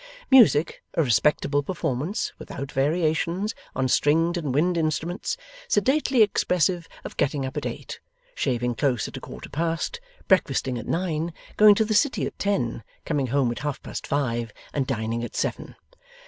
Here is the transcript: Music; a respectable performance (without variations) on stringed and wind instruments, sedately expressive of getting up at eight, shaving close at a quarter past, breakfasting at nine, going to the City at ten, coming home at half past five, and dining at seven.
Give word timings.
Music; 0.31 0.81
a 0.95 1.03
respectable 1.03 1.61
performance 1.61 2.33
(without 2.39 2.71
variations) 2.71 3.53
on 3.75 3.87
stringed 3.87 4.35
and 4.35 4.51
wind 4.51 4.75
instruments, 4.75 5.37
sedately 5.67 6.23
expressive 6.23 6.89
of 7.03 7.15
getting 7.17 7.45
up 7.45 7.55
at 7.55 7.67
eight, 7.67 7.99
shaving 8.33 8.73
close 8.73 9.07
at 9.07 9.15
a 9.17 9.21
quarter 9.21 9.49
past, 9.49 10.01
breakfasting 10.27 10.79
at 10.79 10.87
nine, 10.87 11.31
going 11.55 11.75
to 11.75 11.85
the 11.85 11.93
City 11.93 12.25
at 12.25 12.39
ten, 12.39 12.81
coming 13.05 13.27
home 13.27 13.51
at 13.51 13.59
half 13.59 13.79
past 13.83 14.07
five, 14.07 14.51
and 14.73 14.87
dining 14.87 15.23
at 15.23 15.35
seven. 15.35 15.75